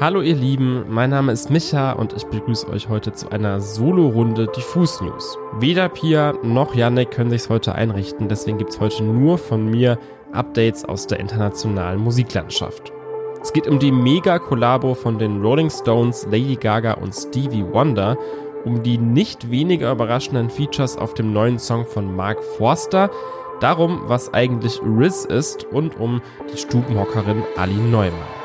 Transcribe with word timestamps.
Hallo 0.00 0.22
ihr 0.22 0.34
Lieben, 0.34 0.86
mein 0.88 1.10
Name 1.10 1.30
ist 1.30 1.50
Micha 1.50 1.92
und 1.92 2.14
ich 2.14 2.24
begrüße 2.24 2.68
euch 2.68 2.88
heute 2.88 3.12
zu 3.12 3.30
einer 3.30 3.60
Solo-Runde 3.60 4.48
Diffus 4.48 5.00
News. 5.00 5.38
Weder 5.60 5.88
Pia 5.88 6.34
noch 6.42 6.74
Yannick 6.74 7.12
können 7.12 7.30
sich's 7.30 7.48
heute 7.48 7.76
einrichten, 7.76 8.28
deswegen 8.28 8.58
gibt's 8.58 8.80
heute 8.80 9.04
nur 9.04 9.38
von 9.38 9.70
mir 9.70 9.96
Updates 10.32 10.84
aus 10.84 11.06
der 11.06 11.20
internationalen 11.20 12.00
Musiklandschaft. 12.00 12.92
Es 13.40 13.52
geht 13.52 13.68
um 13.68 13.78
die 13.78 13.92
Mega-Kollabo 13.92 14.94
von 14.94 15.16
den 15.16 15.40
Rolling 15.40 15.70
Stones, 15.70 16.26
Lady 16.28 16.56
Gaga 16.56 16.94
und 16.94 17.14
Stevie 17.14 17.64
Wonder, 17.64 18.18
um 18.64 18.82
die 18.82 18.98
nicht 18.98 19.48
weniger 19.48 19.92
überraschenden 19.92 20.50
Features 20.50 20.96
auf 20.96 21.14
dem 21.14 21.32
neuen 21.32 21.60
Song 21.60 21.86
von 21.86 22.16
Mark 22.16 22.42
Forster, 22.42 23.10
darum, 23.60 24.02
was 24.06 24.34
eigentlich 24.34 24.80
Riz 24.82 25.24
ist 25.24 25.62
und 25.66 26.00
um 26.00 26.20
die 26.52 26.58
Stubenhockerin 26.58 27.44
Ali 27.56 27.74
Neumann. 27.74 28.43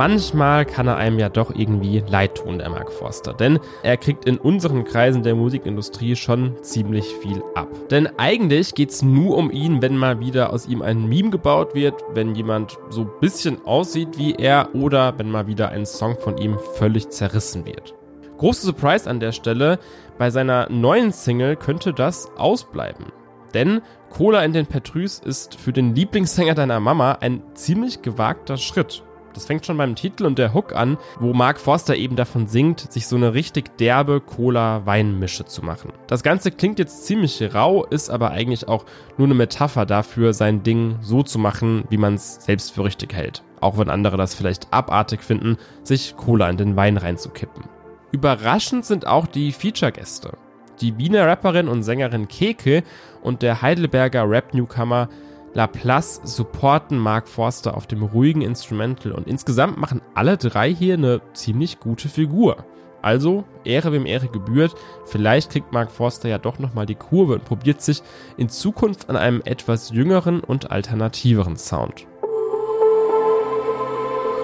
Manchmal 0.00 0.64
kann 0.64 0.86
er 0.86 0.96
einem 0.96 1.18
ja 1.18 1.28
doch 1.28 1.54
irgendwie 1.54 2.02
leid 2.08 2.36
tun, 2.36 2.56
der 2.56 2.70
Mark 2.70 2.90
Forster. 2.90 3.34
Denn 3.34 3.60
er 3.82 3.98
kriegt 3.98 4.24
in 4.24 4.38
unseren 4.38 4.84
Kreisen 4.84 5.22
der 5.22 5.34
Musikindustrie 5.34 6.16
schon 6.16 6.54
ziemlich 6.62 7.04
viel 7.20 7.42
ab. 7.54 7.68
Denn 7.90 8.08
eigentlich 8.16 8.74
geht 8.74 8.88
es 8.88 9.02
nur 9.02 9.36
um 9.36 9.50
ihn, 9.50 9.82
wenn 9.82 9.98
mal 9.98 10.18
wieder 10.18 10.54
aus 10.54 10.66
ihm 10.66 10.80
ein 10.80 11.06
Meme 11.06 11.28
gebaut 11.28 11.74
wird, 11.74 12.02
wenn 12.14 12.34
jemand 12.34 12.78
so 12.88 13.02
ein 13.02 13.10
bisschen 13.20 13.62
aussieht 13.66 14.16
wie 14.16 14.36
er 14.36 14.74
oder 14.74 15.18
wenn 15.18 15.30
mal 15.30 15.46
wieder 15.46 15.68
ein 15.68 15.84
Song 15.84 16.16
von 16.18 16.38
ihm 16.38 16.58
völlig 16.76 17.10
zerrissen 17.10 17.66
wird. 17.66 17.94
Große 18.38 18.64
Surprise 18.64 19.08
an 19.08 19.20
der 19.20 19.32
Stelle, 19.32 19.78
bei 20.16 20.30
seiner 20.30 20.70
neuen 20.70 21.12
Single 21.12 21.56
könnte 21.56 21.92
das 21.92 22.30
ausbleiben. 22.38 23.12
Denn 23.52 23.82
Cola 24.08 24.42
in 24.44 24.54
den 24.54 24.64
Petrus 24.64 25.18
ist 25.18 25.56
für 25.56 25.74
den 25.74 25.94
Lieblingssänger 25.94 26.54
deiner 26.54 26.80
Mama 26.80 27.18
ein 27.20 27.42
ziemlich 27.52 28.00
gewagter 28.00 28.56
Schritt. 28.56 29.02
Das 29.34 29.46
fängt 29.46 29.64
schon 29.64 29.76
beim 29.76 29.94
Titel 29.94 30.26
und 30.26 30.38
der 30.38 30.54
Hook 30.54 30.74
an, 30.74 30.98
wo 31.18 31.32
Mark 31.32 31.60
Forster 31.60 31.96
eben 31.96 32.16
davon 32.16 32.46
singt, 32.46 32.92
sich 32.92 33.06
so 33.06 33.16
eine 33.16 33.34
richtig 33.34 33.76
derbe 33.78 34.20
Cola-Weinmische 34.20 35.44
zu 35.44 35.62
machen. 35.64 35.92
Das 36.06 36.22
Ganze 36.22 36.50
klingt 36.50 36.78
jetzt 36.78 37.06
ziemlich 37.06 37.54
rau, 37.54 37.84
ist 37.84 38.10
aber 38.10 38.30
eigentlich 38.30 38.68
auch 38.68 38.84
nur 39.16 39.28
eine 39.28 39.34
Metapher 39.34 39.86
dafür, 39.86 40.32
sein 40.32 40.62
Ding 40.62 40.98
so 41.00 41.22
zu 41.22 41.38
machen, 41.38 41.84
wie 41.90 41.98
man 41.98 42.14
es 42.14 42.36
selbst 42.44 42.72
für 42.72 42.84
richtig 42.84 43.14
hält. 43.14 43.42
Auch 43.60 43.78
wenn 43.78 43.90
andere 43.90 44.16
das 44.16 44.34
vielleicht 44.34 44.72
abartig 44.72 45.22
finden, 45.22 45.56
sich 45.82 46.16
Cola 46.16 46.48
in 46.48 46.56
den 46.56 46.76
Wein 46.76 46.96
reinzukippen. 46.96 47.64
Überraschend 48.12 48.84
sind 48.84 49.06
auch 49.06 49.26
die 49.26 49.52
Feature-Gäste. 49.52 50.32
Die 50.80 50.96
Wiener 50.98 51.26
Rapperin 51.26 51.68
und 51.68 51.82
Sängerin 51.82 52.26
Keke 52.26 52.82
und 53.22 53.42
der 53.42 53.62
Heidelberger 53.62 54.28
Rap-Newcomer 54.28 55.08
Laplace 55.52 56.20
supporten 56.22 56.98
Mark 56.98 57.28
Forster 57.28 57.76
auf 57.76 57.86
dem 57.86 58.02
ruhigen 58.02 58.42
Instrumental 58.42 59.12
und 59.12 59.26
insgesamt 59.26 59.78
machen 59.78 60.00
alle 60.14 60.36
drei 60.36 60.72
hier 60.72 60.94
eine 60.94 61.20
ziemlich 61.32 61.80
gute 61.80 62.08
Figur. 62.08 62.64
Also, 63.02 63.44
Ehre 63.64 63.92
wem 63.92 64.06
Ehre 64.06 64.28
gebührt, 64.28 64.74
vielleicht 65.06 65.50
kriegt 65.50 65.72
Mark 65.72 65.90
Forster 65.90 66.28
ja 66.28 66.38
doch 66.38 66.58
nochmal 66.58 66.86
die 66.86 66.94
Kurve 66.94 67.34
und 67.34 67.44
probiert 67.44 67.80
sich 67.80 68.02
in 68.36 68.48
Zukunft 68.48 69.08
an 69.08 69.16
einem 69.16 69.40
etwas 69.44 69.90
jüngeren 69.90 70.40
und 70.40 70.70
alternativeren 70.70 71.56
Sound. 71.56 72.06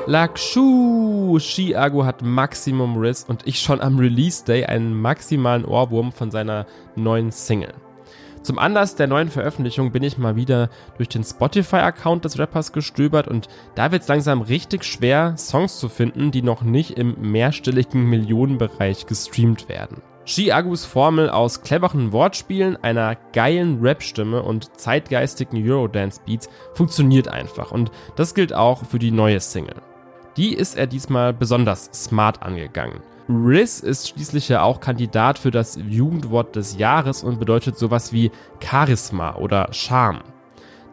Lakshu! 0.07 1.39
Chiago 1.39 2.05
hat 2.05 2.23
Maximum 2.23 2.97
Riss 2.97 3.25
und 3.25 3.47
ich 3.47 3.61
schon 3.61 3.81
am 3.81 3.99
Release 3.99 4.45
Day 4.45 4.65
einen 4.65 4.99
maximalen 4.99 5.65
Ohrwurm 5.65 6.13
von 6.13 6.31
seiner 6.31 6.67
neuen 6.95 7.31
Single. 7.31 7.75
Zum 8.47 8.61
Anlass 8.61 8.95
der 8.95 9.09
neuen 9.09 9.29
Veröffentlichung 9.29 9.91
bin 9.91 10.05
ich 10.05 10.19
mal 10.19 10.37
wieder 10.37 10.71
durch 10.99 11.09
den 11.09 11.25
Spotify-Account 11.25 12.25
des 12.25 12.39
Rappers 12.39 12.71
gestöbert 12.71 13.27
und 13.27 13.49
da 13.75 13.91
wird 13.91 14.03
es 14.03 14.09
langsam 14.09 14.41
richtig 14.41 14.85
schwer, 14.85 15.35
Songs 15.37 15.81
zu 15.81 15.89
finden, 15.89 16.31
die 16.31 16.43
noch 16.43 16.63
nicht 16.63 16.93
im 16.93 17.17
mehrstelligen 17.33 18.09
Millionenbereich 18.09 19.07
gestreamt 19.07 19.69
werden. 19.69 20.01
Chiagus 20.27 20.85
Formel 20.85 21.29
aus 21.29 21.63
cleveren 21.63 22.13
Wortspielen, 22.13 22.77
einer 22.77 23.17
geilen 23.33 23.81
Rap-Stimme 23.81 24.41
und 24.41 24.79
zeitgeistigen 24.79 25.69
Eurodance-Beats 25.69 26.49
funktioniert 26.73 27.27
einfach 27.27 27.73
und 27.73 27.91
das 28.15 28.33
gilt 28.33 28.53
auch 28.53 28.85
für 28.85 29.01
die 29.01 29.11
neue 29.11 29.41
Single. 29.41 29.83
Die 30.37 30.55
ist 30.55 30.77
er 30.77 30.87
diesmal 30.87 31.33
besonders 31.33 31.91
smart 31.93 32.45
angegangen. 32.45 33.01
Riz 33.29 33.81
ist 33.81 34.09
schließlich 34.09 34.49
ja 34.49 34.63
auch 34.63 34.79
Kandidat 34.79 35.39
für 35.39 35.51
das 35.51 35.77
Jugendwort 35.89 36.55
des 36.55 36.79
Jahres 36.79 37.25
und 37.25 37.41
bedeutet 37.41 37.77
sowas 37.77 38.13
wie 38.13 38.31
Charisma 38.61 39.35
oder 39.37 39.69
Charme. 39.73 40.23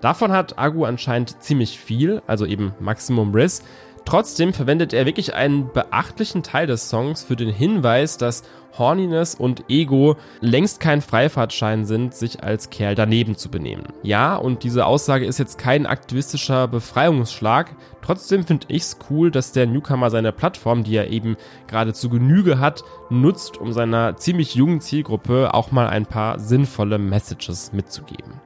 Davon 0.01 0.31
hat 0.31 0.57
Agu 0.57 0.83
anscheinend 0.85 1.41
ziemlich 1.43 1.79
viel, 1.79 2.21
also 2.25 2.45
eben 2.45 2.73
Maximum 2.79 3.33
Riz, 3.33 3.63
Trotzdem 4.05 4.53
verwendet 4.53 4.93
er 4.93 5.05
wirklich 5.05 5.33
einen 5.33 5.71
beachtlichen 5.71 6.43
Teil 6.43 6.67
des 6.67 6.89
Songs 6.89 7.23
für 7.23 7.35
den 7.35 7.49
Hinweis, 7.49 8.17
dass 8.17 8.43
Horniness 8.77 9.35
und 9.35 9.69
Ego 9.69 10.17
längst 10.41 10.79
kein 10.79 11.01
Freifahrtschein 11.01 11.85
sind, 11.85 12.13
sich 12.13 12.43
als 12.43 12.69
Kerl 12.69 12.95
daneben 12.95 13.37
zu 13.37 13.49
benehmen. 13.49 13.83
Ja, 14.01 14.35
und 14.35 14.63
diese 14.63 14.85
Aussage 14.85 15.25
ist 15.25 15.37
jetzt 15.39 15.57
kein 15.57 15.85
aktivistischer 15.85 16.67
Befreiungsschlag. 16.67 17.75
Trotzdem 18.01 18.45
finde 18.45 18.67
ich's 18.69 18.97
cool, 19.09 19.31
dass 19.31 19.51
der 19.51 19.67
Newcomer 19.67 20.09
seine 20.09 20.31
Plattform, 20.31 20.83
die 20.83 20.95
er 20.95 21.09
eben 21.09 21.37
gerade 21.67 21.93
zu 21.93 22.09
Genüge 22.09 22.59
hat, 22.59 22.83
nutzt, 23.09 23.57
um 23.57 23.71
seiner 23.71 24.17
ziemlich 24.17 24.55
jungen 24.55 24.81
Zielgruppe 24.81 25.53
auch 25.53 25.71
mal 25.71 25.87
ein 25.87 26.05
paar 26.05 26.39
sinnvolle 26.39 26.97
Messages 26.97 27.73
mitzugeben. 27.73 28.41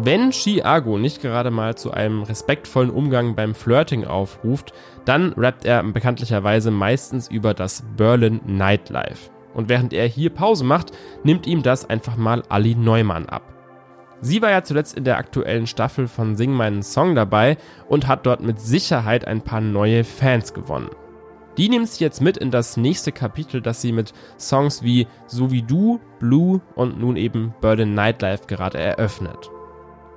Wenn 0.00 0.30
Chiago 0.30 0.96
nicht 0.96 1.22
gerade 1.22 1.50
mal 1.50 1.76
zu 1.76 1.90
einem 1.90 2.22
respektvollen 2.22 2.90
Umgang 2.90 3.34
beim 3.34 3.52
Flirting 3.52 4.04
aufruft, 4.04 4.72
dann 5.04 5.32
rappt 5.32 5.64
er 5.64 5.82
bekanntlicherweise 5.82 6.70
meistens 6.70 7.28
über 7.28 7.52
das 7.52 7.82
Berlin 7.96 8.40
Nightlife. 8.46 9.30
Und 9.54 9.68
während 9.68 9.92
er 9.92 10.06
hier 10.06 10.30
Pause 10.30 10.62
macht, 10.62 10.92
nimmt 11.24 11.48
ihm 11.48 11.64
das 11.64 11.90
einfach 11.90 12.16
mal 12.16 12.44
Ali 12.48 12.76
Neumann 12.76 13.26
ab. 13.26 13.42
Sie 14.20 14.40
war 14.40 14.50
ja 14.50 14.62
zuletzt 14.62 14.96
in 14.96 15.02
der 15.02 15.18
aktuellen 15.18 15.66
Staffel 15.66 16.06
von 16.06 16.36
Sing 16.36 16.52
meinen 16.52 16.84
Song 16.84 17.16
dabei 17.16 17.56
und 17.88 18.06
hat 18.06 18.24
dort 18.24 18.40
mit 18.40 18.60
Sicherheit 18.60 19.26
ein 19.26 19.42
paar 19.42 19.60
neue 19.60 20.04
Fans 20.04 20.54
gewonnen. 20.54 20.90
Die 21.56 21.68
nimmt 21.68 21.88
sie 21.88 22.04
jetzt 22.04 22.20
mit 22.20 22.36
in 22.36 22.52
das 22.52 22.76
nächste 22.76 23.10
Kapitel, 23.10 23.60
das 23.60 23.80
sie 23.80 23.90
mit 23.90 24.12
Songs 24.38 24.84
wie 24.84 25.08
So 25.26 25.50
wie 25.50 25.62
du, 25.62 25.98
Blue 26.20 26.60
und 26.76 27.00
nun 27.00 27.16
eben 27.16 27.52
Berlin 27.60 27.94
Nightlife 27.94 28.46
gerade 28.46 28.78
eröffnet. 28.78 29.50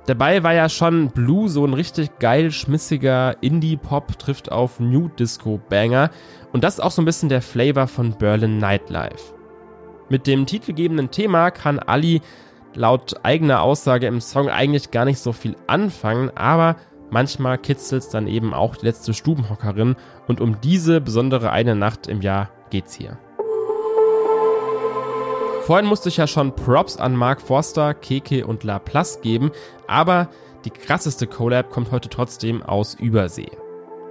Dabei 0.06 0.42
war 0.42 0.52
ja 0.52 0.68
schon 0.68 1.10
Blue 1.10 1.48
so 1.48 1.64
ein 1.64 1.74
richtig 1.74 2.18
geil 2.18 2.50
schmissiger 2.50 3.36
Indie-Pop, 3.40 4.18
trifft 4.18 4.50
auf 4.50 4.80
New 4.80 5.08
Disco-Banger. 5.08 6.10
Und 6.52 6.64
das 6.64 6.74
ist 6.74 6.80
auch 6.80 6.90
so 6.90 7.02
ein 7.02 7.04
bisschen 7.04 7.28
der 7.28 7.40
Flavor 7.40 7.86
von 7.86 8.12
Berlin 8.18 8.58
Nightlife. 8.58 9.34
Mit 10.08 10.26
dem 10.26 10.44
titelgebenden 10.44 11.10
Thema 11.10 11.50
kann 11.52 11.78
Ali 11.78 12.20
laut 12.74 13.24
eigener 13.24 13.62
Aussage 13.62 14.06
im 14.06 14.20
Song 14.20 14.48
eigentlich 14.48 14.90
gar 14.90 15.04
nicht 15.04 15.20
so 15.20 15.32
viel 15.32 15.56
anfangen, 15.68 16.30
aber 16.34 16.76
manchmal 17.10 17.58
kitzelt 17.58 18.02
es 18.02 18.08
dann 18.08 18.26
eben 18.26 18.54
auch 18.54 18.76
die 18.76 18.86
letzte 18.86 19.14
Stubenhockerin 19.14 19.94
und 20.26 20.40
um 20.40 20.60
diese 20.60 21.00
besondere 21.00 21.50
eine 21.50 21.76
Nacht 21.76 22.08
im 22.08 22.22
Jahr 22.22 22.50
geht's 22.70 22.94
hier. 22.94 23.18
Vorhin 25.62 25.86
musste 25.86 26.08
ich 26.08 26.16
ja 26.16 26.26
schon 26.26 26.56
Props 26.56 26.96
an 26.96 27.14
Mark 27.14 27.40
Forster, 27.40 27.94
Keke 27.94 28.44
und 28.44 28.64
Laplace 28.64 29.20
geben, 29.20 29.52
aber 29.86 30.28
die 30.64 30.70
krasseste 30.70 31.28
Collab 31.28 31.70
kommt 31.70 31.92
heute 31.92 32.08
trotzdem 32.08 32.64
aus 32.64 32.94
Übersee. 32.94 33.50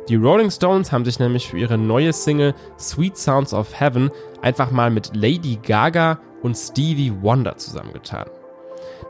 Die 0.07 0.15
Rolling 0.15 0.49
Stones 0.49 0.93
haben 0.93 1.03
sich 1.03 1.19
nämlich 1.19 1.49
für 1.49 1.57
ihre 1.57 1.77
neue 1.77 2.13
Single 2.13 2.55
Sweet 2.79 3.17
Sounds 3.17 3.53
of 3.53 3.77
Heaven 3.77 4.11
einfach 4.41 4.71
mal 4.71 4.89
mit 4.91 5.13
Lady 5.13 5.59
Gaga 5.61 6.19
und 6.41 6.55
Stevie 6.55 7.13
Wonder 7.21 7.57
zusammengetan. 7.57 8.29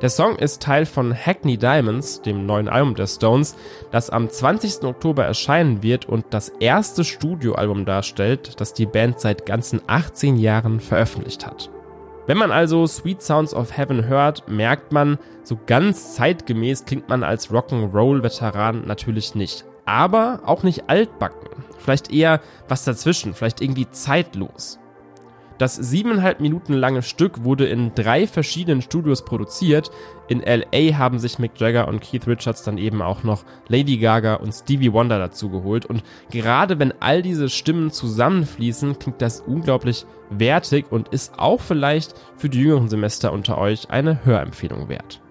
Der 0.01 0.09
Song 0.09 0.35
ist 0.37 0.63
Teil 0.63 0.87
von 0.87 1.13
Hackney 1.13 1.57
Diamonds, 1.57 2.23
dem 2.23 2.47
neuen 2.47 2.69
Album 2.69 2.95
der 2.95 3.05
Stones, 3.05 3.55
das 3.91 4.09
am 4.09 4.27
20. 4.27 4.83
Oktober 4.83 5.23
erscheinen 5.23 5.83
wird 5.83 6.09
und 6.09 6.25
das 6.31 6.49
erste 6.49 7.03
Studioalbum 7.03 7.85
darstellt, 7.85 8.59
das 8.59 8.73
die 8.73 8.87
Band 8.87 9.19
seit 9.19 9.45
ganzen 9.45 9.79
18 9.85 10.37
Jahren 10.37 10.79
veröffentlicht 10.79 11.45
hat. 11.45 11.69
Wenn 12.31 12.37
man 12.37 12.53
also 12.53 12.87
Sweet 12.87 13.21
Sounds 13.21 13.53
of 13.53 13.75
Heaven 13.75 14.05
hört, 14.05 14.47
merkt 14.47 14.93
man, 14.93 15.19
so 15.43 15.59
ganz 15.65 16.15
zeitgemäß 16.15 16.85
klingt 16.85 17.09
man 17.09 17.25
als 17.25 17.51
Rock'n'Roll-Veteran 17.51 18.87
natürlich 18.87 19.35
nicht. 19.35 19.65
Aber 19.83 20.39
auch 20.45 20.63
nicht 20.63 20.89
altbacken. 20.89 21.49
Vielleicht 21.77 22.13
eher 22.13 22.39
was 22.69 22.85
dazwischen, 22.85 23.33
vielleicht 23.33 23.59
irgendwie 23.59 23.89
zeitlos. 23.89 24.79
Das 25.61 25.75
siebeneinhalb 25.75 26.39
Minuten 26.39 26.73
lange 26.73 27.03
Stück 27.03 27.43
wurde 27.43 27.67
in 27.67 27.93
drei 27.93 28.25
verschiedenen 28.25 28.81
Studios 28.81 29.23
produziert. 29.23 29.91
In 30.27 30.41
LA 30.41 30.97
haben 30.97 31.19
sich 31.19 31.37
Mick 31.37 31.51
Jagger 31.59 31.87
und 31.87 32.01
Keith 32.01 32.25
Richards 32.25 32.63
dann 32.63 32.79
eben 32.79 33.03
auch 33.03 33.21
noch 33.21 33.43
Lady 33.67 33.97
Gaga 33.97 34.37
und 34.37 34.53
Stevie 34.53 34.91
Wonder 34.91 35.19
dazu 35.19 35.51
geholt. 35.51 35.85
Und 35.85 36.01
gerade 36.31 36.79
wenn 36.79 36.99
all 36.99 37.21
diese 37.21 37.47
Stimmen 37.47 37.91
zusammenfließen, 37.91 38.97
klingt 38.97 39.21
das 39.21 39.39
unglaublich 39.41 40.07
wertig 40.31 40.87
und 40.89 41.09
ist 41.09 41.37
auch 41.37 41.61
vielleicht 41.61 42.15
für 42.37 42.49
die 42.49 42.61
jüngeren 42.61 42.89
Semester 42.89 43.31
unter 43.31 43.59
euch 43.59 43.91
eine 43.91 44.25
Hörempfehlung 44.25 44.89
wert. 44.89 45.21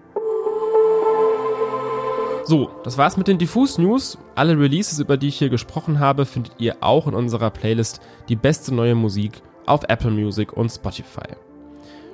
So, 2.45 2.69
das 2.85 2.97
war's 2.97 3.17
mit 3.17 3.27
den 3.27 3.37
Diffus 3.37 3.77
News. 3.77 4.17
Alle 4.35 4.57
Releases, 4.57 4.97
über 4.99 5.17
die 5.17 5.27
ich 5.27 5.39
hier 5.39 5.49
gesprochen 5.49 5.99
habe, 5.99 6.25
findet 6.25 6.53
ihr 6.57 6.77
auch 6.79 7.05
in 7.07 7.15
unserer 7.15 7.49
Playlist 7.49 7.99
Die 8.29 8.37
beste 8.37 8.73
neue 8.73 8.95
Musik 8.95 9.41
auf 9.65 9.81
Apple 9.87 10.11
Music 10.11 10.53
und 10.53 10.69
Spotify. 10.69 11.35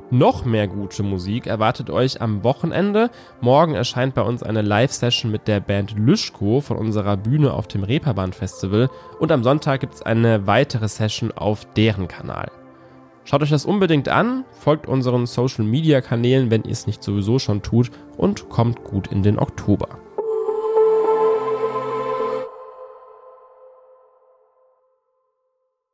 Noch 0.10 0.46
mehr 0.46 0.70
gute 0.70 1.04
Musik 1.04 1.48
erwartet 1.48 1.90
euch 1.90 2.22
am 2.22 2.46
Wochenende. 2.46 3.10
Morgen 3.42 3.76
erscheint 3.76 4.16
bei 4.16 4.22
uns 4.22 4.42
eine 4.42 4.62
Live-Session 4.62 5.30
mit 5.30 5.50
der 5.50 5.60
Band 5.60 5.96
Lüschko 5.98 6.62
von 6.62 6.78
unserer 6.78 7.18
Bühne 7.18 7.52
auf 7.52 7.68
dem 7.68 7.84
Reeperbahn 7.84 8.32
Festival 8.32 8.90
und 9.20 9.34
am 9.34 9.44
Sonntag 9.44 9.82
gibt 9.82 9.96
es 9.96 10.02
eine 10.02 10.48
weitere 10.48 10.88
Session 10.88 11.34
auf 11.34 11.66
deren 11.74 12.08
Kanal. 12.08 12.50
Schaut 13.26 13.44
euch 13.44 13.50
das 13.50 13.66
unbedingt 13.66 14.08
an, 14.08 14.46
folgt 14.52 14.88
unseren 14.88 15.26
Social 15.26 15.66
Media 15.66 16.00
Kanälen, 16.00 16.50
wenn 16.52 16.64
ihr 16.64 16.72
es 16.72 16.88
nicht 16.88 17.04
sowieso 17.04 17.38
schon 17.38 17.62
tut 17.62 17.92
und 18.16 18.48
kommt 18.48 18.86
gut 18.86 19.08
in 19.08 19.24
den 19.24 19.38
Oktober. 19.38 19.90